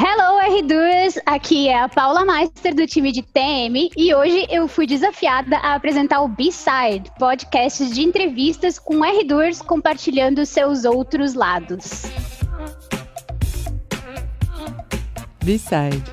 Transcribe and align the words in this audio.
Hello, 0.00 0.38
R2! 0.40 1.20
Aqui 1.26 1.66
é 1.66 1.82
a 1.82 1.88
Paula 1.88 2.24
Meister 2.24 2.72
do 2.72 2.86
time 2.86 3.10
de 3.10 3.20
TM 3.20 3.90
e 3.96 4.14
hoje 4.14 4.46
eu 4.48 4.68
fui 4.68 4.86
desafiada 4.86 5.56
a 5.56 5.74
apresentar 5.74 6.20
o 6.20 6.28
B-Side, 6.28 7.10
podcast 7.18 7.84
de 7.90 8.02
entrevistas 8.02 8.78
com 8.78 9.00
R2 9.00 9.60
compartilhando 9.64 10.46
seus 10.46 10.84
outros 10.84 11.34
lados. 11.34 12.04
B-Side, 15.42 16.04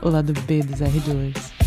o 0.00 0.08
lado 0.08 0.32
B 0.46 0.62
dos 0.62 0.78
R2. 0.78 1.61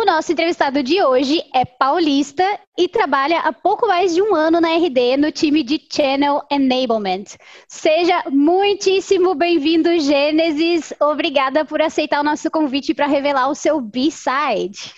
O 0.00 0.04
nosso 0.06 0.32
entrevistado 0.32 0.82
de 0.82 1.02
hoje 1.02 1.42
é 1.54 1.62
paulista 1.62 2.42
e 2.78 2.88
trabalha 2.88 3.40
há 3.40 3.52
pouco 3.52 3.86
mais 3.86 4.14
de 4.14 4.22
um 4.22 4.34
ano 4.34 4.58
na 4.58 4.68
RD 4.68 5.18
no 5.18 5.30
time 5.30 5.62
de 5.62 5.78
Channel 5.92 6.40
Enablement. 6.50 7.36
Seja 7.68 8.24
muitíssimo 8.30 9.34
bem-vindo, 9.34 9.90
Gênesis. 10.00 10.94
Obrigada 10.98 11.66
por 11.66 11.82
aceitar 11.82 12.18
o 12.20 12.24
nosso 12.24 12.50
convite 12.50 12.94
para 12.94 13.06
revelar 13.06 13.50
o 13.50 13.54
seu 13.54 13.78
B-Side. 13.78 14.94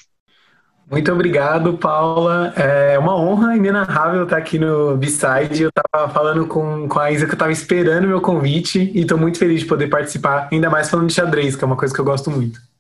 Muito 0.88 1.10
obrigado, 1.10 1.77
Paula. 1.79 2.55
É 2.57 2.96
uma 2.96 3.16
honra 3.16 3.57
inenarrável 3.57 4.23
estar 4.23 4.37
aqui 4.37 4.57
no 4.57 4.96
B-Side. 4.96 5.65
Eu 5.65 5.71
estava 5.71 6.09
falando 6.15 6.46
com, 6.46 6.88
com 6.88 7.01
a 7.01 7.10
Isa 7.10 7.27
que 7.27 7.32
eu 7.32 7.34
estava 7.34 7.51
esperando 7.51 8.05
o 8.05 8.09
meu 8.09 8.21
convite 8.21 8.93
e 8.95 9.01
estou 9.01 9.19
muito 9.19 9.37
feliz 9.41 9.62
de 9.62 9.66
poder 9.66 9.88
participar, 9.88 10.48
ainda 10.52 10.71
mais 10.71 10.88
falando 10.88 11.09
de 11.09 11.15
xadrez, 11.15 11.57
que 11.57 11.65
é 11.65 11.66
uma 11.66 11.77
coisa 11.77 11.93
que 11.93 12.01
eu 12.01 12.05
gosto 12.05 12.30
muito. 12.30 12.72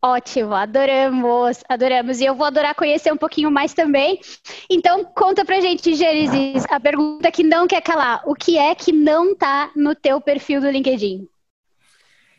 Ótimo, 0.00 0.54
adoramos, 0.54 1.58
adoramos. 1.68 2.20
E 2.20 2.24
eu 2.24 2.34
vou 2.34 2.46
adorar 2.46 2.74
conhecer 2.74 3.12
um 3.12 3.16
pouquinho 3.16 3.50
mais 3.50 3.74
também. 3.74 4.20
Então, 4.70 5.04
conta 5.04 5.44
pra 5.44 5.60
gente, 5.60 5.94
Gênesis, 5.94 6.64
a 6.70 6.78
pergunta 6.78 7.32
que 7.32 7.42
não 7.42 7.66
quer 7.66 7.82
calar. 7.82 8.22
O 8.24 8.34
que 8.34 8.56
é 8.56 8.74
que 8.76 8.92
não 8.92 9.34
tá 9.34 9.70
no 9.74 9.96
teu 9.96 10.20
perfil 10.20 10.60
do 10.60 10.70
LinkedIn? 10.70 11.26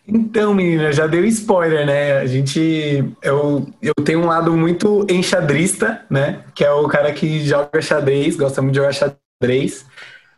Então, 0.08 0.54
menina, 0.54 0.92
já 0.92 1.06
deu 1.06 1.26
spoiler, 1.26 1.86
né? 1.86 2.14
A 2.18 2.26
gente. 2.26 3.14
Eu, 3.22 3.68
eu 3.82 3.94
tenho 4.04 4.22
um 4.22 4.26
lado 4.26 4.56
muito 4.56 5.06
enxadrista, 5.10 6.04
né? 6.10 6.44
Que 6.56 6.64
é 6.64 6.72
o 6.72 6.88
cara 6.88 7.12
que 7.12 7.46
joga 7.46 7.82
xadrez, 7.82 8.36
gosta 8.38 8.62
muito 8.62 8.74
de 8.74 8.80
jogar 8.80 8.94
xadrez. 8.94 9.86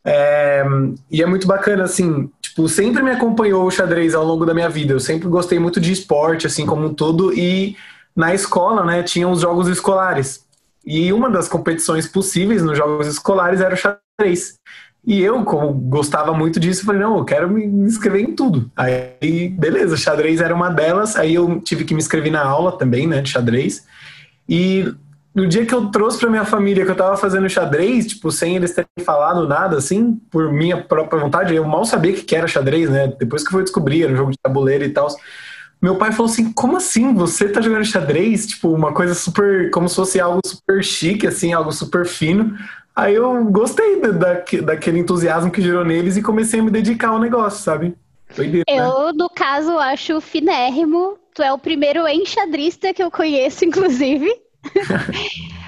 É, 0.03 0.63
e 1.09 1.21
é 1.21 1.25
muito 1.25 1.47
bacana, 1.47 1.83
assim, 1.83 2.29
tipo, 2.51 2.67
sempre 2.67 3.01
me 3.01 3.11
acompanhou 3.11 3.65
o 3.65 3.71
xadrez 3.71 4.13
ao 4.13 4.25
longo 4.25 4.45
da 4.45 4.53
minha 4.53 4.69
vida. 4.69 4.93
Eu 4.93 4.99
sempre 4.99 5.27
gostei 5.27 5.57
muito 5.57 5.79
de 5.79 5.91
esporte, 5.91 6.45
assim, 6.45 6.65
como 6.65 6.85
um 6.85 6.93
todo. 6.93 7.33
E 7.33 7.77
na 8.15 8.33
escola, 8.33 8.85
né, 8.85 9.01
tinha 9.03 9.27
os 9.27 9.41
jogos 9.41 9.67
escolares. 9.69 10.45
E 10.85 11.13
uma 11.13 11.29
das 11.29 11.47
competições 11.47 12.07
possíveis 12.07 12.61
nos 12.61 12.77
jogos 12.77 13.07
escolares 13.07 13.61
era 13.61 13.73
o 13.73 13.77
xadrez. 13.77 14.55
E 15.05 15.21
eu, 15.21 15.43
como 15.43 15.71
gostava 15.71 16.33
muito 16.33 16.59
disso, 16.59 16.85
falei, 16.85 17.01
não, 17.01 17.17
eu 17.17 17.25
quero 17.25 17.49
me 17.49 17.65
inscrever 17.65 18.21
em 18.21 18.35
tudo. 18.35 18.69
Aí, 18.75 19.49
beleza, 19.49 19.95
xadrez 19.95 20.41
era 20.41 20.53
uma 20.53 20.69
delas. 20.69 21.15
Aí 21.15 21.33
eu 21.33 21.61
tive 21.61 21.85
que 21.85 21.93
me 21.93 22.01
inscrever 22.01 22.31
na 22.31 22.43
aula 22.43 22.77
também, 22.77 23.07
né, 23.07 23.21
de 23.21 23.29
xadrez. 23.29 23.85
E 24.47 24.93
no 25.33 25.47
dia 25.47 25.65
que 25.65 25.73
eu 25.73 25.89
trouxe 25.89 26.19
para 26.19 26.29
minha 26.29 26.45
família 26.45 26.83
que 26.85 26.91
eu 26.91 26.95
tava 26.95 27.15
fazendo 27.15 27.49
xadrez, 27.49 28.07
tipo, 28.07 28.31
sem 28.31 28.55
eles 28.55 28.73
terem 28.73 28.89
falado 29.05 29.47
nada, 29.47 29.77
assim, 29.77 30.19
por 30.29 30.51
minha 30.51 30.83
própria 30.83 31.21
vontade, 31.21 31.55
eu 31.55 31.63
mal 31.63 31.85
sabia 31.85 32.13
que 32.13 32.35
era 32.35 32.47
xadrez, 32.47 32.89
né? 32.89 33.13
Depois 33.17 33.41
que 33.41 33.47
eu 33.47 33.53
fui 33.53 33.63
descobrir, 33.63 34.03
era 34.03 34.13
um 34.13 34.17
jogo 34.17 34.31
de 34.31 34.37
tabuleiro 34.41 34.83
e 34.83 34.89
tal. 34.89 35.07
Meu 35.81 35.95
pai 35.95 36.11
falou 36.11 36.31
assim: 36.31 36.51
como 36.51 36.77
assim? 36.77 37.13
Você 37.15 37.49
tá 37.49 37.61
jogando 37.61 37.85
xadrez? 37.85 38.45
Tipo, 38.45 38.73
uma 38.73 38.93
coisa 38.93 39.15
super. 39.15 39.71
como 39.71 39.89
se 39.89 39.95
fosse 39.95 40.19
algo 40.19 40.39
super 40.45 40.83
chique, 40.83 41.25
assim, 41.25 41.53
algo 41.53 41.71
super 41.71 42.05
fino. 42.05 42.55
Aí 42.95 43.15
eu 43.15 43.45
gostei 43.45 43.99
da, 44.01 44.43
daquele 44.63 44.99
entusiasmo 44.99 45.49
que 45.49 45.61
gerou 45.61 45.85
neles 45.85 46.17
e 46.17 46.21
comecei 46.21 46.59
a 46.59 46.63
me 46.63 46.69
dedicar 46.69 47.09
ao 47.09 47.19
negócio, 47.19 47.63
sabe? 47.63 47.95
Doideira, 48.35 48.65
eu, 48.67 49.07
né? 49.07 49.13
no 49.15 49.29
caso, 49.29 49.77
acho 49.77 50.21
finérrimo. 50.21 51.17
Tu 51.33 51.41
é 51.41 51.51
o 51.51 51.57
primeiro 51.57 52.05
enxadrista 52.07 52.93
que 52.93 53.01
eu 53.01 53.09
conheço, 53.09 53.63
inclusive. 53.65 54.29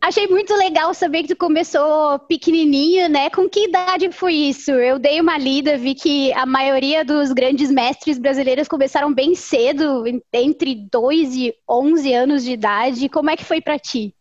Achei 0.00 0.28
muito 0.28 0.54
legal 0.54 0.94
saber 0.94 1.22
que 1.22 1.34
tu 1.34 1.36
começou 1.36 2.18
pequenininho, 2.28 3.08
né? 3.08 3.28
Com 3.28 3.48
que 3.48 3.64
idade 3.64 4.12
foi 4.12 4.34
isso? 4.34 4.70
Eu 4.70 5.00
dei 5.00 5.20
uma 5.20 5.36
lida, 5.36 5.76
vi 5.76 5.96
que 5.96 6.32
a 6.34 6.46
maioria 6.46 7.04
dos 7.04 7.32
grandes 7.32 7.72
mestres 7.72 8.16
brasileiros 8.16 8.68
começaram 8.68 9.12
bem 9.12 9.34
cedo, 9.34 10.04
entre 10.32 10.86
2 10.92 11.34
e 11.34 11.54
11 11.68 12.14
anos 12.14 12.44
de 12.44 12.52
idade. 12.52 13.08
Como 13.08 13.30
é 13.30 13.36
que 13.36 13.44
foi 13.44 13.60
para 13.60 13.80
ti? 13.80 14.14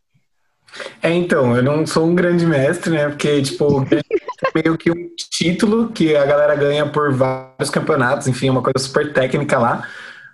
É, 1.03 1.13
então, 1.13 1.55
eu 1.55 1.61
não 1.61 1.85
sou 1.85 2.07
um 2.07 2.16
grande 2.16 2.45
mestre, 2.45 2.91
né? 2.91 3.07
Porque, 3.07 3.41
tipo, 3.41 3.85
é 3.91 4.01
meio 4.63 4.78
que 4.78 4.91
um 4.91 5.09
título 5.16 5.89
que 5.89 6.16
a 6.16 6.25
galera 6.25 6.55
ganha 6.55 6.85
por 6.88 7.13
vários 7.13 7.69
campeonatos, 7.69 8.28
enfim, 8.28 8.47
é 8.47 8.51
uma 8.51 8.63
coisa 8.63 8.79
super 8.79 9.13
técnica 9.13 9.59
lá. 9.59 9.88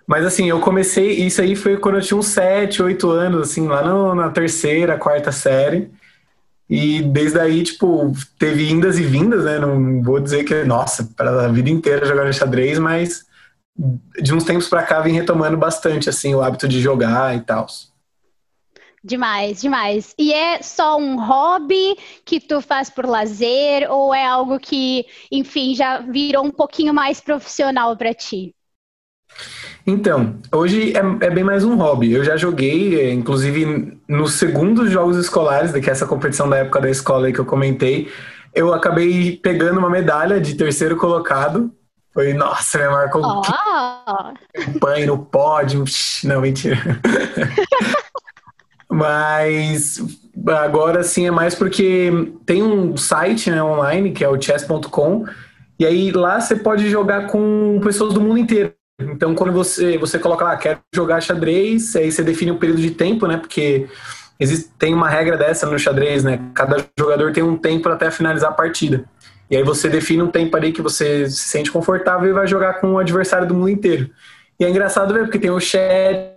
Mas 0.07 0.25
assim, 0.25 0.49
eu 0.49 0.59
comecei, 0.59 1.11
isso 1.25 1.41
aí 1.41 1.55
foi 1.55 1.77
quando 1.77 1.95
eu 1.95 2.01
tinha 2.01 2.17
uns 2.17 2.27
7, 2.27 2.83
8 2.83 3.09
anos, 3.09 3.49
assim, 3.49 3.67
lá 3.67 3.83
no, 3.83 4.15
na 4.15 4.29
terceira, 4.29 4.97
quarta 4.97 5.31
série. 5.31 5.91
E 6.69 7.01
desde 7.01 7.39
aí, 7.39 7.63
tipo, 7.63 8.13
teve 8.39 8.69
indas 8.69 8.97
e 8.97 9.03
vindas, 9.03 9.43
né? 9.43 9.59
Não 9.59 10.01
vou 10.01 10.19
dizer 10.19 10.43
que, 10.43 10.63
nossa, 10.63 11.03
para 11.15 11.45
a 11.45 11.47
vida 11.49 11.69
inteira 11.69 12.05
jogando 12.05 12.33
xadrez, 12.33 12.79
mas 12.79 13.25
de 14.21 14.33
uns 14.33 14.43
tempos 14.43 14.67
para 14.67 14.83
cá 14.83 15.01
vim 15.01 15.13
retomando 15.13 15.57
bastante, 15.57 16.09
assim, 16.09 16.33
o 16.35 16.41
hábito 16.41 16.67
de 16.67 16.79
jogar 16.79 17.35
e 17.35 17.41
tal. 17.41 17.67
Demais, 19.03 19.61
demais. 19.61 20.13
E 20.17 20.31
é 20.31 20.61
só 20.61 20.97
um 20.97 21.19
hobby 21.19 21.97
que 22.23 22.39
tu 22.39 22.61
faz 22.61 22.89
por 22.89 23.05
lazer 23.05 23.89
ou 23.89 24.13
é 24.13 24.25
algo 24.25 24.59
que, 24.59 25.05
enfim, 25.31 25.73
já 25.73 25.99
virou 25.99 26.45
um 26.45 26.51
pouquinho 26.51 26.93
mais 26.93 27.19
profissional 27.19 27.97
para 27.97 28.13
ti? 28.13 28.55
Então, 29.85 30.35
hoje 30.51 30.93
é, 30.95 31.25
é, 31.25 31.29
bem 31.29 31.43
mais 31.43 31.63
um 31.63 31.75
hobby. 31.75 32.13
Eu 32.13 32.23
já 32.23 32.37
joguei, 32.37 32.99
é, 32.99 33.11
inclusive 33.11 33.97
nos 34.07 34.33
segundos 34.33 34.91
jogos 34.91 35.17
escolares, 35.17 35.71
que 35.71 35.89
é 35.89 35.91
essa 35.91 36.05
competição 36.05 36.47
da 36.47 36.57
época 36.57 36.81
da 36.81 36.89
escola 36.89 37.31
que 37.31 37.39
eu 37.39 37.45
comentei, 37.45 38.11
eu 38.53 38.73
acabei 38.73 39.37
pegando 39.37 39.79
uma 39.79 39.89
medalha 39.89 40.39
de 40.39 40.55
terceiro 40.55 40.95
colocado. 40.97 41.71
Foi, 42.13 42.33
nossa, 42.33 42.77
me 42.77 42.89
marcou 42.89 43.21
oh. 43.23 44.79
banho 44.79 45.07
no 45.07 45.17
pódio. 45.17 45.83
Não, 46.23 46.41
mentira. 46.41 46.77
Mas 48.89 50.03
agora 50.47 51.01
sim 51.01 51.25
é 51.25 51.31
mais 51.31 51.55
porque 51.55 52.11
tem 52.45 52.61
um 52.61 52.97
site 52.97 53.49
né, 53.49 53.63
online 53.63 54.11
que 54.11 54.23
é 54.23 54.27
o 54.27 54.39
chess.com 54.39 55.25
e 55.79 55.85
aí 55.85 56.11
lá 56.11 56.39
você 56.39 56.55
pode 56.55 56.89
jogar 56.89 57.27
com 57.27 57.79
pessoas 57.81 58.13
do 58.13 58.21
mundo 58.21 58.37
inteiro. 58.37 58.73
Então, 59.09 59.35
quando 59.35 59.53
você, 59.53 59.97
você 59.97 60.19
coloca 60.19 60.43
lá, 60.43 60.57
quero 60.57 60.79
jogar 60.93 61.21
xadrez, 61.21 61.95
aí 61.95 62.11
você 62.11 62.23
define 62.23 62.51
um 62.51 62.57
período 62.57 62.81
de 62.81 62.91
tempo, 62.91 63.27
né? 63.27 63.37
Porque 63.37 63.87
existe, 64.39 64.69
tem 64.77 64.93
uma 64.93 65.09
regra 65.09 65.37
dessa 65.37 65.65
no 65.65 65.77
xadrez, 65.77 66.23
né? 66.23 66.39
Cada 66.53 66.77
jogador 66.97 67.31
tem 67.31 67.43
um 67.43 67.57
tempo 67.57 67.89
até 67.89 68.09
finalizar 68.09 68.51
a 68.51 68.53
partida. 68.53 69.05
E 69.49 69.57
aí 69.57 69.63
você 69.63 69.89
define 69.89 70.23
um 70.23 70.31
tempo 70.31 70.55
ali 70.55 70.71
que 70.71 70.81
você 70.81 71.29
se 71.29 71.49
sente 71.49 71.71
confortável 71.71 72.29
e 72.29 72.33
vai 72.33 72.47
jogar 72.47 72.75
com 72.75 72.93
o 72.93 72.97
adversário 72.97 73.47
do 73.47 73.53
mundo 73.53 73.69
inteiro. 73.69 74.09
E 74.59 74.63
é 74.63 74.69
engraçado 74.69 75.13
ver, 75.13 75.23
porque 75.23 75.39
tem 75.39 75.51
o 75.51 75.59
chat 75.59 76.30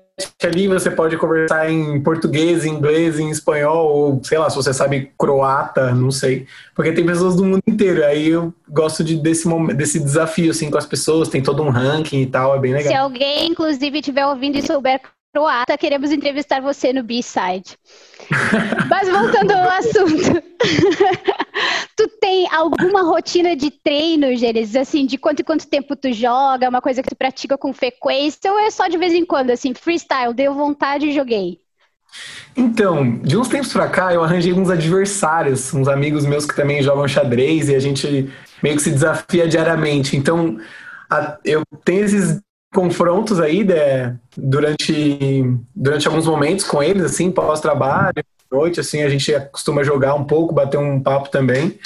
ali 0.47 0.69
você 0.69 0.91
pode 0.91 1.17
conversar 1.17 1.71
em 1.71 2.01
português, 2.01 2.65
em 2.65 2.71
inglês, 2.71 3.19
em 3.19 3.31
espanhol, 3.31 3.89
ou 3.89 4.25
sei 4.25 4.39
lá, 4.39 4.49
se 4.49 4.57
você 4.57 4.73
sabe 4.73 5.13
croata, 5.19 5.93
não 5.93 6.11
sei. 6.11 6.47
Porque 6.75 6.93
tem 6.93 7.05
pessoas 7.05 7.35
do 7.35 7.45
mundo 7.45 7.63
inteiro. 7.67 8.05
Aí 8.05 8.29
eu 8.29 8.53
gosto 8.69 9.03
de, 9.03 9.17
desse, 9.17 9.49
desse 9.75 9.99
desafio, 9.99 10.51
assim, 10.51 10.71
com 10.71 10.79
as 10.79 10.87
pessoas, 10.87 11.29
tem 11.29 11.43
todo 11.43 11.63
um 11.63 11.71
ranking 11.71 12.23
e 12.23 12.27
tal, 12.27 12.55
é 12.55 12.59
bem 12.59 12.73
legal. 12.73 12.93
Se 12.93 12.99
alguém, 12.99 13.49
inclusive, 13.49 13.99
estiver 13.99 14.27
ouvindo 14.27 14.59
e 14.59 14.63
souber 14.63 15.01
croata, 15.35 15.77
queremos 15.77 16.13
entrevistar 16.13 16.63
você 16.63 16.93
no 16.93 17.03
B-Side. 17.03 17.77
Mas 18.89 19.09
voltando 19.09 19.51
ao 19.51 19.69
assunto. 19.69 20.43
tu 21.97 22.09
tem 22.21 22.47
alguma 22.53 23.03
rotina 23.03 23.57
de 23.57 23.73
treino, 23.73 24.37
Gênesis? 24.37 24.77
Assim, 24.77 25.05
de 25.05 25.19
quanto 25.19 25.41
e 25.41 25.45
quanto 25.45 25.67
tempo 25.67 25.97
tu 25.97 26.13
joga? 26.13 26.69
Uma 26.69 26.81
coisa 26.81 27.03
que 27.03 27.09
tu 27.09 27.17
pratica 27.17 27.59
com 27.59 27.73
frequência? 27.73 28.53
Ou 28.53 28.61
é 28.61 28.71
só 28.71 28.87
de 28.87 28.97
vez 28.97 29.13
em 29.13 29.27
quando, 29.27 29.51
assim, 29.51 29.75
freestyle? 29.75 30.33
Deu 30.33 30.55
vontade 30.55 31.09
e 31.09 31.13
joguei? 31.13 31.59
Então, 32.57 33.19
de 33.19 33.37
uns 33.37 33.49
tempos 33.49 33.73
pra 33.73 33.89
cá, 33.89 34.15
eu 34.15 34.23
arranjei 34.23 34.53
uns 34.53 34.71
adversários, 34.71 35.75
uns 35.75 35.89
amigos 35.89 36.25
meus 36.25 36.47
que 36.47 36.55
também 36.55 36.81
jogam 36.81 37.09
xadrez 37.09 37.69
e 37.69 37.75
a 37.75 37.81
gente 37.81 38.33
meio 38.63 38.77
que 38.77 38.83
se 38.83 38.93
desafia 38.93 39.49
diariamente. 39.49 40.17
Então, 40.17 40.59
eu 41.45 41.63
tenho 41.85 42.05
esses 42.05 42.41
confrontos 42.75 43.41
aí 43.41 43.65
né, 43.65 44.19
durante, 44.37 45.45
durante 45.75 46.07
alguns 46.09 46.27
momentos 46.27 46.65
com 46.65 46.83
eles, 46.83 47.05
assim, 47.05 47.31
pós-trabalho, 47.31 48.23
noite, 48.51 48.81
assim, 48.81 49.03
a 49.03 49.09
gente 49.09 49.33
costuma 49.51 49.83
jogar 49.83 50.15
um 50.15 50.25
pouco, 50.25 50.55
bater 50.55 50.79
um 50.79 51.01
papo 51.01 51.31
também. 51.31 51.79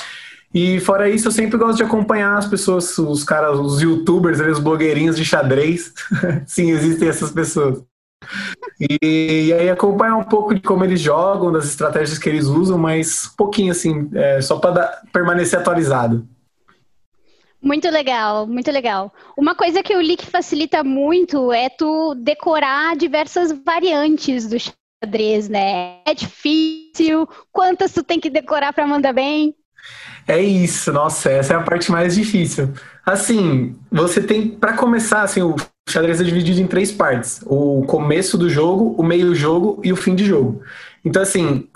E 0.52 0.80
fora 0.80 1.10
isso, 1.10 1.28
eu 1.28 1.32
sempre 1.32 1.58
gosto 1.58 1.76
de 1.76 1.82
acompanhar 1.82 2.36
as 2.36 2.46
pessoas, 2.46 2.96
os 2.98 3.22
caras, 3.22 3.58
os 3.58 3.82
youtubers, 3.82 4.40
os 4.40 4.58
blogueirinhos 4.58 5.16
de 5.16 5.24
xadrez. 5.24 5.92
Sim, 6.46 6.70
existem 6.70 7.08
essas 7.08 7.30
pessoas. 7.30 7.82
E, 8.80 9.48
e, 9.48 9.52
aí 9.52 9.70
acompanhar 9.70 10.16
um 10.16 10.24
pouco 10.24 10.54
de 10.54 10.60
como 10.60 10.84
eles 10.84 11.00
jogam, 11.00 11.52
das 11.52 11.66
estratégias 11.66 12.18
que 12.18 12.28
eles 12.28 12.46
usam, 12.46 12.78
mas 12.78 13.26
pouquinho 13.36 13.72
assim, 13.72 14.08
é, 14.14 14.40
só 14.40 14.58
para 14.58 15.02
permanecer 15.12 15.58
atualizado. 15.58 16.26
Muito 17.60 17.90
legal, 17.90 18.46
muito 18.46 18.70
legal. 18.70 19.12
Uma 19.36 19.54
coisa 19.54 19.82
que 19.82 19.92
eu 19.92 20.00
li 20.00 20.16
que 20.16 20.26
facilita 20.26 20.84
muito 20.84 21.52
é 21.52 21.68
tu 21.68 22.14
decorar 22.14 22.96
diversas 22.96 23.52
variantes 23.52 24.46
do 24.46 24.56
xadrez, 24.58 25.48
né? 25.48 25.98
É 26.06 26.14
difícil, 26.14 27.28
quantas 27.52 27.92
tu 27.92 28.02
tem 28.02 28.20
que 28.20 28.30
decorar 28.30 28.72
para 28.72 28.86
mandar 28.86 29.12
bem? 29.12 29.54
É 30.26 30.40
isso, 30.40 30.92
nossa, 30.92 31.30
essa 31.30 31.54
é 31.54 31.56
a 31.56 31.62
parte 31.62 31.90
mais 31.90 32.14
difícil. 32.14 32.70
Assim, 33.04 33.74
você 33.90 34.20
tem, 34.22 34.48
para 34.48 34.74
começar, 34.74 35.22
assim, 35.22 35.40
o 35.42 35.56
xadrez 35.88 36.20
é 36.20 36.24
dividido 36.24 36.60
em 36.60 36.66
três 36.66 36.92
partes: 36.92 37.40
o 37.46 37.82
começo 37.86 38.36
do 38.36 38.48
jogo, 38.48 38.94
o 38.98 39.02
meio 39.02 39.34
jogo 39.34 39.80
e 39.82 39.92
o 39.92 39.96
fim 39.96 40.14
de 40.14 40.24
jogo. 40.24 40.62
Então, 41.04 41.22
assim, 41.22 41.66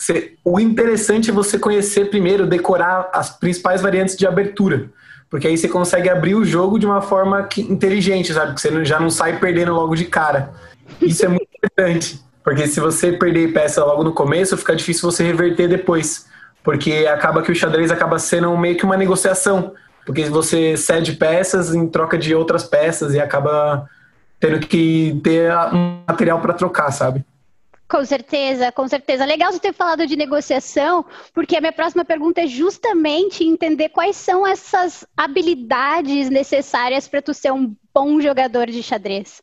o 0.44 0.60
interessante 0.60 1.30
é 1.30 1.32
você 1.32 1.58
conhecer 1.58 2.10
primeiro, 2.10 2.46
decorar 2.46 3.08
as 3.12 3.30
principais 3.30 3.80
variantes 3.80 4.16
de 4.16 4.26
abertura. 4.26 4.90
Porque 5.32 5.48
aí 5.48 5.56
você 5.56 5.66
consegue 5.66 6.10
abrir 6.10 6.34
o 6.34 6.44
jogo 6.44 6.78
de 6.78 6.84
uma 6.84 7.00
forma 7.00 7.42
que, 7.44 7.62
inteligente, 7.62 8.34
sabe? 8.34 8.54
Que 8.54 8.60
você 8.60 8.84
já 8.84 9.00
não 9.00 9.08
sai 9.08 9.38
perdendo 9.38 9.72
logo 9.72 9.94
de 9.94 10.04
cara. 10.04 10.52
Isso 11.00 11.24
é 11.24 11.28
muito 11.28 11.48
importante. 11.56 12.22
Porque 12.44 12.66
se 12.66 12.78
você 12.78 13.12
perder 13.12 13.50
peça 13.50 13.82
logo 13.82 14.04
no 14.04 14.12
começo, 14.12 14.58
fica 14.58 14.76
difícil 14.76 15.10
você 15.10 15.24
reverter 15.24 15.68
depois. 15.68 16.26
Porque 16.62 17.08
acaba 17.10 17.40
que 17.40 17.50
o 17.50 17.54
xadrez 17.54 17.90
acaba 17.90 18.18
sendo 18.18 18.54
meio 18.58 18.76
que 18.76 18.84
uma 18.84 18.94
negociação. 18.94 19.72
Porque 20.04 20.24
você 20.24 20.76
cede 20.76 21.12
peças 21.14 21.74
em 21.74 21.88
troca 21.88 22.18
de 22.18 22.34
outras 22.34 22.64
peças 22.64 23.14
e 23.14 23.18
acaba 23.18 23.88
tendo 24.38 24.60
que 24.60 25.18
ter 25.24 25.50
um 25.72 26.02
material 26.06 26.40
para 26.40 26.52
trocar, 26.52 26.90
sabe? 26.90 27.24
Com 27.92 28.06
certeza, 28.06 28.72
com 28.72 28.88
certeza. 28.88 29.26
Legal 29.26 29.52
você 29.52 29.58
ter 29.58 29.74
falado 29.74 30.06
de 30.06 30.16
negociação, 30.16 31.04
porque 31.34 31.54
a 31.54 31.60
minha 31.60 31.74
próxima 31.74 32.06
pergunta 32.06 32.40
é 32.40 32.46
justamente 32.46 33.44
entender 33.44 33.90
quais 33.90 34.16
são 34.16 34.46
essas 34.46 35.06
habilidades 35.14 36.30
necessárias 36.30 37.06
para 37.06 37.20
tu 37.20 37.34
ser 37.34 37.52
um 37.52 37.76
bom 37.92 38.18
jogador 38.18 38.66
de 38.68 38.82
xadrez. 38.82 39.42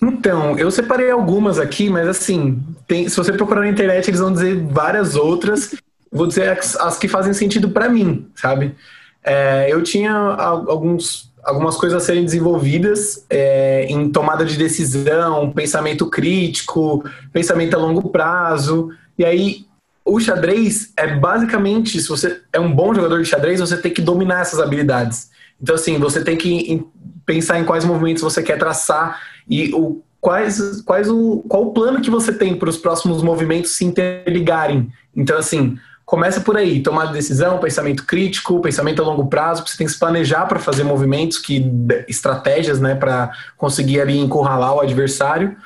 Então, 0.00 0.58
eu 0.58 0.70
separei 0.70 1.10
algumas 1.10 1.58
aqui, 1.58 1.90
mas 1.90 2.08
assim, 2.08 2.64
tem, 2.88 3.06
se 3.10 3.16
você 3.18 3.30
procurar 3.30 3.60
na 3.60 3.68
internet, 3.68 4.08
eles 4.08 4.20
vão 4.20 4.32
dizer 4.32 4.58
várias 4.64 5.16
outras. 5.16 5.74
Vou 6.10 6.26
dizer 6.26 6.48
as, 6.48 6.76
as 6.76 6.96
que 6.96 7.08
fazem 7.08 7.34
sentido 7.34 7.68
para 7.68 7.90
mim, 7.90 8.30
sabe? 8.34 8.74
É, 9.22 9.66
eu 9.70 9.82
tinha 9.82 10.14
alguns, 10.14 11.30
algumas 11.46 11.76
coisas 11.76 12.02
a 12.02 12.04
serem 12.04 12.24
desenvolvidas 12.24 13.24
é, 13.30 13.86
em 13.88 14.10
tomada 14.10 14.44
de 14.44 14.56
decisão, 14.56 15.52
pensamento 15.52 16.10
crítico, 16.10 17.04
pensamento 17.32 17.74
a 17.74 17.78
longo 17.78 18.10
prazo. 18.10 18.90
E 19.16 19.24
aí, 19.24 19.64
o 20.04 20.18
xadrez 20.18 20.92
é 20.96 21.14
basicamente, 21.14 22.00
se 22.00 22.08
você 22.08 22.40
é 22.52 22.58
um 22.58 22.74
bom 22.74 22.92
jogador 22.92 23.22
de 23.22 23.28
xadrez, 23.28 23.60
você 23.60 23.76
tem 23.76 23.92
que 23.92 24.02
dominar 24.02 24.40
essas 24.40 24.58
habilidades. 24.58 25.30
Então, 25.62 25.76
assim, 25.76 25.98
você 25.98 26.22
tem 26.22 26.36
que 26.36 26.84
pensar 27.24 27.60
em 27.60 27.64
quais 27.64 27.84
movimentos 27.84 28.22
você 28.22 28.42
quer 28.42 28.58
traçar 28.58 29.20
e 29.48 29.72
o, 29.72 30.02
quais, 30.20 30.82
quais 30.82 31.08
o, 31.08 31.44
qual 31.48 31.68
o 31.68 31.72
plano 31.72 32.00
que 32.00 32.10
você 32.10 32.32
tem 32.32 32.56
para 32.56 32.68
os 32.68 32.76
próximos 32.76 33.22
movimentos 33.22 33.70
se 33.70 33.84
interligarem. 33.84 34.92
Então, 35.14 35.38
assim, 35.38 35.78
começa 36.06 36.40
por 36.40 36.56
aí, 36.56 36.80
tomar 36.80 37.06
decisão, 37.06 37.58
pensamento 37.58 38.06
crítico, 38.06 38.60
pensamento 38.60 39.02
a 39.02 39.04
longo 39.04 39.26
prazo, 39.26 39.66
você 39.66 39.76
tem 39.76 39.86
que 39.88 39.92
se 39.92 39.98
planejar 39.98 40.46
para 40.46 40.60
fazer 40.60 40.84
movimentos, 40.84 41.36
que 41.36 41.68
estratégias, 42.06 42.80
né, 42.80 42.94
para 42.94 43.32
conseguir 43.56 44.00
ali 44.00 44.16
encurralar 44.16 44.76
o 44.76 44.80
adversário. 44.80 45.56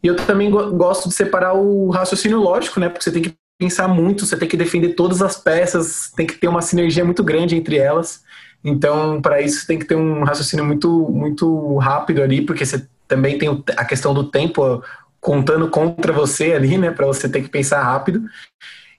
E 0.00 0.06
eu 0.06 0.14
também 0.14 0.48
gosto 0.50 1.08
de 1.08 1.14
separar 1.16 1.54
o 1.54 1.90
raciocínio 1.90 2.38
lógico, 2.38 2.78
né, 2.78 2.88
porque 2.88 3.02
você 3.02 3.10
tem 3.10 3.22
que 3.22 3.34
pensar 3.58 3.88
muito, 3.88 4.24
você 4.24 4.36
tem 4.36 4.48
que 4.48 4.56
defender 4.56 4.90
todas 4.90 5.20
as 5.20 5.36
peças, 5.36 6.12
tem 6.16 6.24
que 6.24 6.34
ter 6.34 6.46
uma 6.46 6.62
sinergia 6.62 7.04
muito 7.04 7.24
grande 7.24 7.56
entre 7.56 7.76
elas. 7.76 8.22
Então, 8.62 9.20
para 9.20 9.40
isso, 9.40 9.66
tem 9.66 9.80
que 9.80 9.84
ter 9.84 9.96
um 9.96 10.22
raciocínio 10.22 10.64
muito, 10.64 10.88
muito 11.10 11.76
rápido 11.78 12.22
ali, 12.22 12.42
porque 12.42 12.64
você 12.64 12.86
também 13.08 13.36
tem 13.36 13.64
a 13.76 13.84
questão 13.84 14.14
do 14.14 14.22
tempo 14.22 14.80
contando 15.20 15.68
contra 15.68 16.12
você 16.12 16.52
ali, 16.52 16.78
né, 16.78 16.92
para 16.92 17.06
você 17.06 17.28
ter 17.28 17.42
que 17.42 17.48
pensar 17.48 17.82
rápido. 17.82 18.22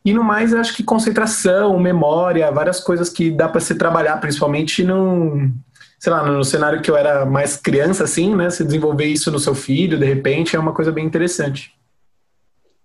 E 0.04 0.14
no 0.14 0.24
mais, 0.24 0.54
eu 0.54 0.60
acho 0.60 0.76
que 0.76 0.84
concentração, 0.84 1.78
memória, 1.80 2.52
várias 2.52 2.80
coisas 2.80 3.10
que 3.10 3.30
dá 3.30 3.50
para 3.50 3.60
se 3.60 3.76
trabalhar, 3.76 4.18
principalmente 4.18 4.84
no, 4.84 5.52
sei 6.00 6.12
lá, 6.12 6.24
no 6.24 6.44
cenário 6.44 6.82
que 6.82 6.90
eu 6.90 6.96
era 6.96 7.26
mais 7.26 7.58
criança, 7.58 8.06
assim, 8.06 8.36
né? 8.36 8.50
Se 8.50 8.64
desenvolver 8.64 9.06
isso 9.06 9.30
no 9.32 9.40
seu 9.40 9.54
filho, 9.54 10.00
de 10.00 10.06
repente, 10.06 10.56
é 10.56 10.60
uma 10.60 10.74
coisa 10.74 10.92
bem 10.92 11.06
interessante. 11.06 11.74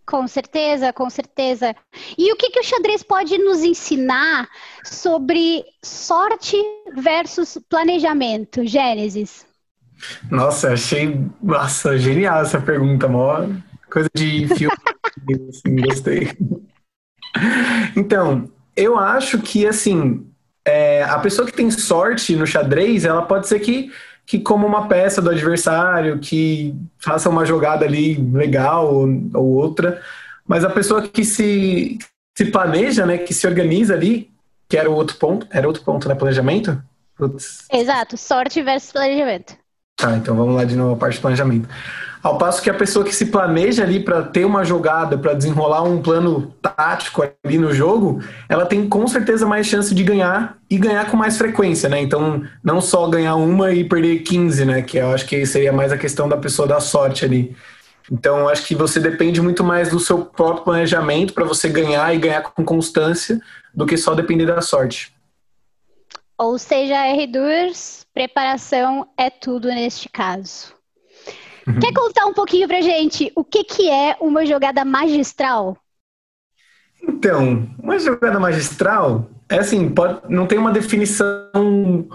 Com 0.06 0.26
certeza, 0.26 0.93
com 0.93 1.08
certeza. 1.08 1.75
E 2.19 2.31
o 2.31 2.37
que, 2.37 2.50
que 2.50 2.61
o 2.61 2.64
xadrez 2.64 3.02
pode 3.02 3.38
nos 3.38 3.62
ensinar 3.62 4.46
sobre 4.84 5.64
sorte 5.82 6.56
versus 6.94 7.58
planejamento, 7.70 8.67
Gênesis? 8.67 9.46
Nossa, 10.31 10.72
achei 10.72 11.19
nossa, 11.43 11.96
genial 11.96 12.43
essa 12.43 12.60
pergunta, 12.60 13.08
mó 13.08 13.46
coisa 13.94 14.10
de 14.12 14.49
filme, 14.49 14.76
assim, 15.49 15.76
gostei. 15.76 16.32
Então, 17.96 18.48
eu 18.76 18.98
acho 18.98 19.38
que 19.40 19.66
assim, 19.66 20.26
é, 20.64 21.02
a 21.04 21.19
pessoa 21.19 21.46
que 21.46 21.52
tem 21.52 21.70
sorte 21.70 22.36
no 22.36 22.46
xadrez, 22.46 23.04
ela 23.04 23.22
pode 23.22 23.48
ser 23.48 23.60
que 23.60 23.90
que 24.26 24.38
como 24.38 24.66
uma 24.66 24.88
peça 24.88 25.20
do 25.20 25.31
adversário, 25.31 26.19
que 26.19 26.75
faça 26.98 27.28
uma 27.28 27.44
jogada 27.44 27.84
ali 27.84 28.14
legal 28.32 28.92
ou, 28.92 29.08
ou 29.34 29.46
outra, 29.52 30.00
mas 30.46 30.64
a 30.64 30.70
pessoa 30.70 31.06
que 31.06 31.25
se, 31.25 31.98
se 32.34 32.46
planeja, 32.46 33.04
né, 33.04 33.19
que 33.19 33.34
se 33.34 33.46
organiza 33.46 33.94
ali, 33.94 34.31
que 34.69 34.76
era 34.76 34.90
o 34.90 34.94
outro 34.94 35.16
ponto, 35.16 35.46
era 35.50 35.66
outro 35.66 35.82
ponto, 35.82 36.08
né, 36.08 36.14
planejamento? 36.14 36.82
Putz. 37.16 37.66
Exato, 37.70 38.16
sorte 38.16 38.62
versus 38.62 38.92
planejamento. 38.92 39.56
Tá, 39.96 40.16
então 40.16 40.34
vamos 40.34 40.56
lá 40.56 40.64
de 40.64 40.75
novo 40.75 40.94
a 40.94 40.96
parte 40.96 41.19
do 41.19 41.20
planejamento. 41.20 41.69
Ao 42.24 42.38
passo 42.38 42.62
que 42.62 42.70
a 42.70 42.74
pessoa 42.74 43.04
que 43.04 43.14
se 43.14 43.26
planeja 43.26 43.82
ali 43.82 44.00
para 44.00 44.22
ter 44.22 44.46
uma 44.46 44.64
jogada, 44.64 45.18
para 45.18 45.34
desenrolar 45.34 45.82
um 45.82 46.00
plano 46.00 46.54
tático 46.62 47.22
ali 47.44 47.58
no 47.58 47.70
jogo, 47.70 48.24
ela 48.48 48.64
tem 48.64 48.88
com 48.88 49.06
certeza 49.06 49.44
mais 49.44 49.66
chance 49.66 49.94
de 49.94 50.02
ganhar 50.02 50.56
e 50.70 50.78
ganhar 50.78 51.10
com 51.10 51.18
mais 51.18 51.36
frequência, 51.36 51.86
né? 51.86 52.00
Então, 52.00 52.42
não 52.62 52.80
só 52.80 53.06
ganhar 53.08 53.34
uma 53.34 53.72
e 53.72 53.84
perder 53.84 54.20
15, 54.20 54.64
né? 54.64 54.80
Que 54.80 54.96
eu 54.96 55.12
acho 55.12 55.26
que 55.26 55.44
seria 55.44 55.70
mais 55.70 55.92
a 55.92 55.98
questão 55.98 56.26
da 56.26 56.38
pessoa 56.38 56.66
da 56.66 56.80
sorte 56.80 57.26
ali. 57.26 57.54
Então, 58.10 58.48
acho 58.48 58.64
que 58.66 58.74
você 58.74 58.98
depende 58.98 59.42
muito 59.42 59.62
mais 59.62 59.90
do 59.90 60.00
seu 60.00 60.24
próprio 60.24 60.64
planejamento 60.64 61.34
para 61.34 61.44
você 61.44 61.68
ganhar 61.68 62.14
e 62.14 62.18
ganhar 62.18 62.40
com 62.40 62.64
constância 62.64 63.38
do 63.74 63.84
que 63.84 63.98
só 63.98 64.14
depender 64.14 64.46
da 64.46 64.62
sorte. 64.62 65.12
Ou 66.38 66.58
seja, 66.58 66.94
R2, 67.06 68.06
preparação 68.14 69.06
é 69.14 69.28
tudo 69.28 69.68
neste 69.68 70.08
caso. 70.08 70.72
Uhum. 71.66 71.80
Quer 71.80 71.92
contar 71.92 72.26
um 72.26 72.34
pouquinho 72.34 72.68
pra 72.68 72.80
gente 72.80 73.32
o 73.34 73.44
que, 73.44 73.64
que 73.64 73.90
é 73.90 74.16
uma 74.20 74.44
jogada 74.44 74.84
magistral? 74.84 75.76
Então, 77.02 77.68
uma 77.82 77.98
jogada 77.98 78.38
magistral 78.38 79.28
é 79.48 79.58
assim, 79.58 79.88
pode, 79.88 80.20
não 80.28 80.46
tem 80.46 80.58
uma 80.58 80.72
definição 80.72 82.08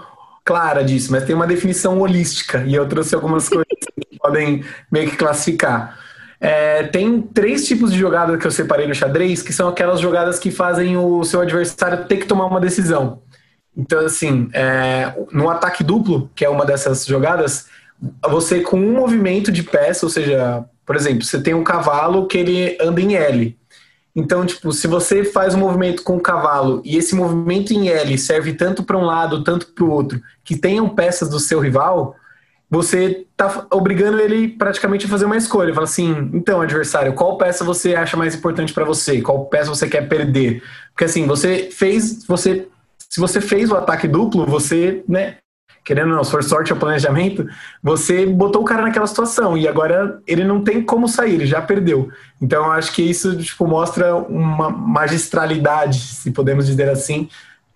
clara 0.44 0.82
disso, 0.82 1.12
mas 1.12 1.24
tem 1.24 1.34
uma 1.34 1.46
definição 1.46 2.00
holística. 2.00 2.64
E 2.66 2.74
eu 2.74 2.88
trouxe 2.88 3.14
algumas 3.14 3.48
coisas 3.48 3.66
que 3.66 4.18
podem 4.18 4.64
meio 4.90 5.10
que 5.10 5.16
classificar. 5.16 5.98
É, 6.40 6.84
tem 6.84 7.20
três 7.20 7.66
tipos 7.66 7.92
de 7.92 7.98
jogada 7.98 8.36
que 8.38 8.46
eu 8.46 8.50
separei 8.50 8.86
no 8.86 8.94
xadrez, 8.94 9.42
que 9.42 9.52
são 9.52 9.68
aquelas 9.68 10.00
jogadas 10.00 10.38
que 10.38 10.50
fazem 10.50 10.96
o 10.96 11.22
seu 11.22 11.40
adversário 11.40 12.06
ter 12.06 12.16
que 12.16 12.26
tomar 12.26 12.46
uma 12.46 12.60
decisão. 12.60 13.22
Então, 13.76 14.00
assim, 14.04 14.48
é, 14.52 15.14
no 15.32 15.48
ataque 15.48 15.84
duplo, 15.84 16.30
que 16.34 16.44
é 16.44 16.48
uma 16.48 16.64
dessas 16.64 17.06
jogadas, 17.06 17.68
você 18.28 18.60
com 18.60 18.78
um 18.78 18.92
movimento 18.92 19.52
de 19.52 19.62
peça, 19.62 20.06
ou 20.06 20.10
seja, 20.10 20.64
por 20.86 20.96
exemplo, 20.96 21.24
você 21.24 21.40
tem 21.42 21.54
um 21.54 21.64
cavalo 21.64 22.26
que 22.26 22.38
ele 22.38 22.78
anda 22.80 23.00
em 23.00 23.14
L. 23.14 23.58
Então, 24.14 24.44
tipo, 24.44 24.72
se 24.72 24.86
você 24.86 25.24
faz 25.24 25.54
um 25.54 25.58
movimento 25.58 26.02
com 26.02 26.16
o 26.16 26.20
cavalo 26.20 26.82
e 26.84 26.96
esse 26.96 27.14
movimento 27.14 27.72
em 27.72 27.88
L 27.88 28.18
serve 28.18 28.54
tanto 28.54 28.82
para 28.82 28.98
um 28.98 29.04
lado, 29.04 29.44
tanto 29.44 29.68
para 29.68 29.84
o 29.84 29.90
outro, 29.90 30.20
que 30.42 30.56
tenham 30.56 30.88
peças 30.88 31.28
do 31.28 31.38
seu 31.38 31.60
rival, 31.60 32.16
você 32.68 33.26
tá 33.36 33.66
obrigando 33.70 34.20
ele 34.20 34.48
praticamente 34.48 35.06
a 35.06 35.08
fazer 35.08 35.26
uma 35.26 35.36
escolha. 35.36 35.72
Fala 35.72 35.84
assim, 35.84 36.30
então, 36.34 36.60
adversário, 36.60 37.12
qual 37.12 37.38
peça 37.38 37.64
você 37.64 37.94
acha 37.94 38.16
mais 38.16 38.34
importante 38.34 38.72
para 38.72 38.84
você? 38.84 39.20
Qual 39.20 39.46
peça 39.46 39.70
você 39.70 39.88
quer 39.88 40.08
perder? 40.08 40.62
Porque 40.92 41.04
assim, 41.04 41.26
você 41.26 41.68
fez, 41.70 42.24
você 42.24 42.68
se 43.10 43.18
você 43.18 43.40
fez 43.40 43.70
o 43.72 43.76
ataque 43.76 44.06
duplo, 44.06 44.46
você, 44.46 45.02
né, 45.08 45.38
querendo 45.84 46.10
ou 46.10 46.16
não, 46.16 46.24
se 46.24 46.30
for 46.30 46.42
sorte 46.42 46.72
ou 46.72 46.78
planejamento, 46.78 47.46
você 47.82 48.26
botou 48.26 48.62
o 48.62 48.64
cara 48.64 48.82
naquela 48.82 49.06
situação 49.06 49.56
e 49.56 49.66
agora 49.66 50.20
ele 50.26 50.44
não 50.44 50.62
tem 50.62 50.82
como 50.82 51.08
sair, 51.08 51.34
ele 51.34 51.46
já 51.46 51.60
perdeu. 51.60 52.10
Então 52.40 52.64
eu 52.64 52.72
acho 52.72 52.92
que 52.92 53.02
isso 53.02 53.36
tipo, 53.36 53.66
mostra 53.66 54.14
uma 54.14 54.70
magistralidade, 54.70 55.98
se 55.98 56.30
podemos 56.30 56.66
dizer 56.66 56.88
assim, 56.88 57.28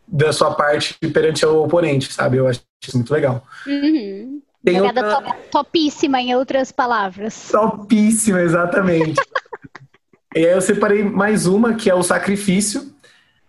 da 0.07 0.33
sua 0.33 0.55
parte 0.55 0.95
perante 1.13 1.45
o 1.45 1.65
oponente, 1.65 2.13
sabe? 2.13 2.37
Eu 2.37 2.47
acho 2.47 2.61
isso 2.83 2.97
muito 2.97 3.13
legal. 3.13 3.45
Uhum. 3.67 4.41
Tem 4.65 4.79
Jogada 4.79 5.17
outra... 5.17 5.37
topíssima, 5.51 6.21
em 6.21 6.35
outras 6.35 6.73
palavras. 6.73 7.49
Topíssima, 7.51 8.41
exatamente. 8.41 9.21
e 10.35 10.47
aí 10.47 10.53
eu 10.53 10.61
separei 10.61 11.05
mais 11.05 11.47
uma, 11.47 11.75
que 11.75 11.91
é 11.91 11.95
o 11.95 12.03
sacrifício, 12.03 12.94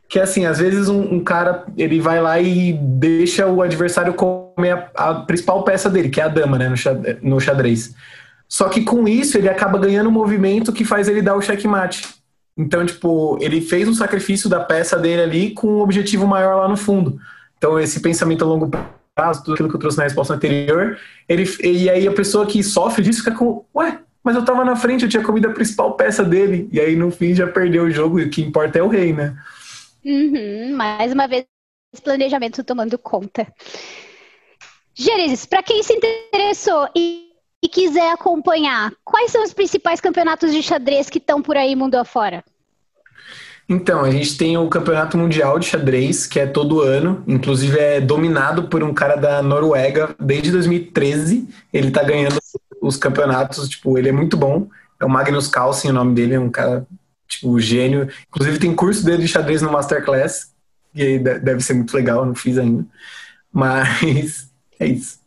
que 0.08 0.20
assim, 0.20 0.46
às 0.46 0.60
vezes 0.60 0.88
um, 0.88 1.16
um, 1.16 1.24
cara 1.24 1.66
ele 1.78 2.00
vai 2.00 2.22
lá 2.22 2.40
e 2.40 2.74
deixa 2.74 3.48
o 3.48 3.62
adversário 3.62 4.14
comer 4.14 4.72
a, 4.96 5.10
a, 5.10 5.16
principal 5.22 5.64
peça 5.64 5.90
dele, 5.90 6.10
que 6.10 6.22
é 6.22 6.24
a 6.24 6.28
dama, 6.28 6.58
né, 6.58 6.74
no 7.22 7.40
xadrez. 7.40 7.96
Só 8.48 8.70
que 8.70 8.82
com 8.82 9.08
isso 9.08 9.38
ele 9.38 9.50
acaba 9.50 9.80
ganhando 9.80 10.10
um 10.10 10.14
movimento 10.14 10.72
que 10.72 10.86
faz 10.86 11.08
ele 11.08 11.22
dar 11.22 11.36
o 11.36 11.42
checkmate. 11.42 12.08
Então, 12.58 12.86
tipo, 12.86 13.38
ele 13.42 13.60
fez 13.60 13.88
um 13.88 13.94
sacrifício 13.94 14.50
da 14.50 14.60
peça 14.60 14.98
dele 14.98 15.22
ali 15.22 15.52
com 15.52 15.68
um 15.68 15.82
objetivo 15.82 16.26
maior 16.26 16.62
lá 16.62 16.68
no 16.68 16.78
fundo. 16.78 17.20
Então, 17.58 17.80
esse 17.80 18.00
pensamento 18.00 18.46
a 18.46 18.48
longo 18.48 18.72
prazo, 19.14 19.44
tudo 19.44 19.54
aquilo 19.56 19.70
que 19.70 19.76
eu 19.76 19.80
trouxe 19.80 19.98
na 19.98 20.04
resposta 20.04 20.34
anterior, 20.34 20.98
ele, 21.28 21.50
e 21.64 21.90
aí 21.90 22.08
a 22.08 22.12
pessoa 22.12 22.46
que 22.46 22.64
sofre 22.64 23.04
disso 23.04 23.24
fica 23.24 23.36
com, 23.36 23.66
ué, 23.76 24.00
mas 24.24 24.36
eu 24.36 24.46
tava 24.46 24.64
na 24.64 24.76
frente, 24.76 25.04
eu 25.04 25.10
tinha 25.10 25.24
comido 25.24 25.48
a 25.48 25.52
principal 25.52 25.94
peça 25.94 26.24
dele, 26.24 26.70
e 26.72 26.80
aí 26.80 26.96
no 26.96 27.12
fim 27.12 27.34
já 27.34 27.48
perdeu 27.48 27.84
o 27.84 27.92
jogo, 27.92 28.20
e 28.20 28.26
o 28.26 28.30
que 28.30 28.42
importa 28.42 28.80
é 28.80 28.84
o 28.84 28.88
rei, 28.88 29.14
né? 29.14 29.36
Uhum, 30.06 30.76
mais 30.76 31.12
uma 31.12 31.28
vez, 31.28 31.46
planejamento 32.04 32.64
tomando 32.64 32.96
conta. 32.96 33.52
Gênesis, 34.94 35.48
para 35.48 35.64
quem 35.64 35.82
se 35.82 35.94
interessou 35.94 36.88
e, 36.96 37.32
e, 37.64 37.68
quiser 37.68 38.12
acompanhar, 38.12 38.94
quais 39.04 39.32
são 39.32 39.44
os 39.44 39.52
principais 39.52 40.00
campeonatos 40.00 40.54
de 40.54 40.62
xadrez 40.62 41.10
que 41.10 41.18
estão 41.18 41.42
por 41.42 41.58
aí 41.58 41.76
mundo 41.76 41.96
afora? 41.96 42.44
Então, 43.68 44.02
a 44.02 44.12
gente 44.12 44.38
tem 44.38 44.56
o 44.56 44.70
Campeonato 44.70 45.18
Mundial 45.18 45.58
de 45.58 45.66
Xadrez, 45.66 46.28
que 46.28 46.40
é 46.40 46.46
todo 46.46 46.82
ano, 46.82 47.24
inclusive 47.28 47.80
é 47.80 48.00
dominado 48.00 48.68
por 48.70 48.84
um 48.84 48.94
cara 48.94 49.16
da 49.16 49.42
Noruega 49.42 50.16
desde 50.20 50.52
2013. 50.52 51.50
Ele 51.74 51.90
tá 51.90 52.04
ganhando 52.04 52.38
os 52.80 52.96
campeonatos, 52.96 53.68
tipo, 53.68 53.98
ele 53.98 54.10
é 54.10 54.12
muito 54.12 54.38
bom. 54.38 54.68
É 55.02 55.06
o 55.06 55.10
Magnus 55.10 55.48
Carlsen, 55.48 55.90
o 55.90 55.94
nome 55.96 56.14
dele, 56.14 56.36
é 56.36 56.40
um 56.40 56.52
cara 56.52 56.86
tipo, 57.28 57.60
gênio. 57.60 58.08
Inclusive 58.28 58.60
tem 58.60 58.76
curso 58.76 59.04
dele 59.06 59.24
de 59.24 59.28
xadrez 59.28 59.62
no 59.62 59.72
Masterclass, 59.72 60.54
e 60.94 61.20
deve 61.20 61.62
ser 61.62 61.74
muito 61.74 61.94
legal, 61.94 62.26
não 62.26 62.34
fiz 62.34 62.58
ainda. 62.58 62.86
Mas 63.52 64.50
é 64.80 64.88
isso. 64.88 65.20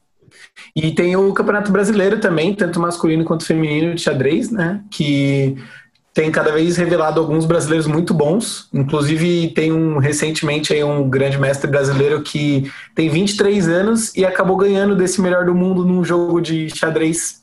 E 0.74 0.92
tem 0.92 1.14
o 1.16 1.32
Campeonato 1.32 1.70
Brasileiro 1.70 2.20
também, 2.20 2.54
tanto 2.54 2.80
masculino 2.80 3.24
quanto 3.24 3.44
feminino 3.44 3.94
de 3.94 4.00
xadrez, 4.00 4.50
né? 4.50 4.82
Que 4.90 5.56
tem 6.14 6.32
cada 6.32 6.50
vez 6.50 6.76
revelado 6.76 7.20
alguns 7.20 7.46
brasileiros 7.46 7.86
muito 7.86 8.12
bons. 8.12 8.68
Inclusive, 8.72 9.52
tem 9.54 9.72
um 9.72 9.98
recentemente 9.98 10.72
aí 10.72 10.82
um 10.82 11.08
grande 11.08 11.38
mestre 11.38 11.70
brasileiro 11.70 12.22
que 12.22 12.70
tem 12.94 13.08
23 13.08 13.68
anos 13.68 14.14
e 14.16 14.24
acabou 14.24 14.56
ganhando 14.56 14.96
desse 14.96 15.20
melhor 15.20 15.46
do 15.46 15.54
mundo 15.54 15.84
num 15.84 16.04
jogo 16.04 16.40
de 16.40 16.68
xadrez. 16.70 17.42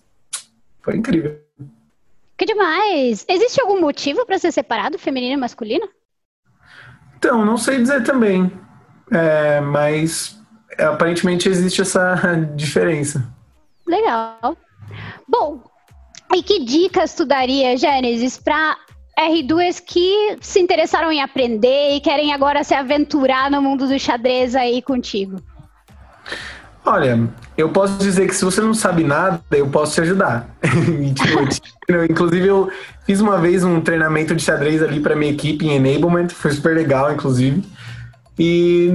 Foi 0.81 0.97
incrível. 0.97 1.44
Que 2.37 2.45
demais! 2.45 3.25
Existe 3.29 3.61
algum 3.61 3.79
motivo 3.79 4.25
para 4.25 4.37
ser 4.37 4.51
separado 4.51 4.99
feminino 4.99 5.33
e 5.33 5.37
masculino? 5.37 5.87
Então, 7.17 7.45
não 7.45 7.57
sei 7.57 7.77
dizer 7.77 8.03
também. 8.03 8.51
É, 9.11 9.61
mas 9.61 10.37
aparentemente 10.77 11.47
existe 11.47 11.81
essa 11.81 12.15
diferença. 12.55 13.33
Legal. 13.87 14.57
Bom, 15.27 15.63
e 16.33 16.43
que 16.43 16.63
dicas 16.63 17.13
tu 17.13 17.25
daria, 17.25 17.77
Gênesis, 17.77 18.37
para 18.37 18.77
R2 19.17 19.81
que 19.85 20.37
se 20.41 20.59
interessaram 20.59 21.11
em 21.11 21.21
aprender 21.21 21.95
e 21.95 22.01
querem 22.01 22.33
agora 22.33 22.63
se 22.63 22.73
aventurar 22.73 23.49
no 23.49 23.61
mundo 23.61 23.87
do 23.87 23.97
xadrez 23.97 24.55
aí 24.55 24.81
contigo? 24.81 25.37
Olha, 26.85 27.27
eu 27.57 27.69
posso 27.69 27.97
dizer 27.97 28.27
que 28.27 28.35
se 28.35 28.45
você 28.45 28.61
não 28.61 28.73
sabe 28.73 29.03
nada, 29.03 29.41
eu 29.51 29.67
posso 29.67 29.95
te 29.95 30.01
ajudar. 30.01 30.47
tipo, 30.61 32.03
inclusive, 32.09 32.47
eu 32.47 32.69
fiz 33.05 33.19
uma 33.19 33.39
vez 33.39 33.63
um 33.63 33.81
treinamento 33.81 34.35
de 34.35 34.43
xadrez 34.43 34.83
ali 34.83 34.99
para 34.99 35.15
minha 35.15 35.31
equipe 35.31 35.65
em 35.65 35.75
Enablement, 35.75 36.29
foi 36.29 36.51
super 36.51 36.75
legal, 36.75 37.11
inclusive. 37.11 37.63
E, 38.37 38.91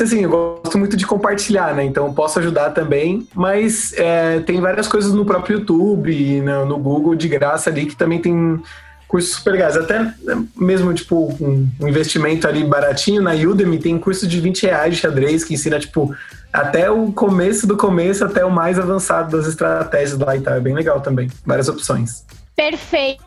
assim, 0.00 0.22
eu 0.22 0.30
gosto 0.30 0.78
muito 0.78 0.96
de 0.96 1.04
compartilhar, 1.04 1.74
né? 1.74 1.84
Então, 1.84 2.14
posso 2.14 2.38
ajudar 2.38 2.70
também. 2.70 3.28
Mas 3.34 3.92
é, 3.94 4.40
tem 4.40 4.60
várias 4.60 4.88
coisas 4.88 5.12
no 5.12 5.24
próprio 5.24 5.58
YouTube, 5.58 6.40
no, 6.40 6.64
no 6.64 6.78
Google, 6.78 7.14
de 7.14 7.28
graça 7.28 7.68
ali, 7.68 7.86
que 7.86 7.96
também 7.96 8.20
tem 8.20 8.62
cursos 9.08 9.32
super 9.32 9.52
legais. 9.52 9.76
Até 9.76 9.98
né, 10.00 10.44
mesmo, 10.54 10.92
tipo, 10.92 11.34
um, 11.40 11.68
investimento 11.80 12.46
ali 12.46 12.62
baratinho 12.62 13.22
na 13.22 13.32
Udemy, 13.32 13.78
tem 13.78 13.98
curso 13.98 14.28
de 14.28 14.38
20 14.38 14.62
reais 14.64 14.94
de 14.94 15.00
xadrez 15.00 15.42
que 15.42 15.54
ensina, 15.54 15.80
tipo, 15.80 16.14
até 16.52 16.90
o 16.90 17.10
começo 17.10 17.66
do 17.66 17.76
começo 17.76 18.24
até 18.24 18.44
o 18.44 18.50
mais 18.50 18.78
avançado 18.78 19.36
das 19.36 19.46
estratégias 19.48 20.18
lá 20.18 20.36
e 20.36 20.40
tal. 20.40 20.54
É 20.54 20.60
bem 20.60 20.74
legal 20.74 21.00
também. 21.00 21.28
Várias 21.44 21.68
opções. 21.68 22.24
Perfeito. 22.54 23.24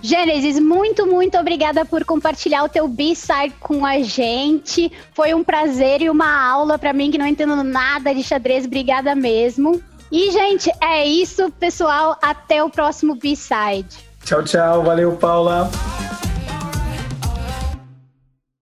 Gênesis, 0.00 0.60
muito, 0.60 1.06
muito 1.06 1.36
obrigada 1.36 1.84
por 1.84 2.04
compartilhar 2.04 2.62
o 2.62 2.68
teu 2.68 2.86
B-side 2.86 3.54
com 3.58 3.84
a 3.84 4.00
gente. 4.00 4.92
Foi 5.12 5.34
um 5.34 5.42
prazer 5.42 6.02
e 6.02 6.10
uma 6.10 6.48
aula 6.48 6.78
para 6.78 6.92
mim 6.92 7.10
que 7.10 7.18
não 7.18 7.26
entendo 7.26 7.56
nada 7.64 8.14
de 8.14 8.22
xadrez. 8.22 8.64
Obrigada 8.64 9.14
mesmo. 9.16 9.82
E, 10.12 10.30
gente, 10.30 10.70
é 10.80 11.06
isso, 11.06 11.50
pessoal. 11.58 12.16
Até 12.22 12.62
o 12.62 12.70
próximo 12.70 13.16
B-side. 13.16 14.09
Tchau, 14.24 14.42
tchau. 14.42 14.82
Valeu, 14.82 15.16
Paula. 15.16 15.68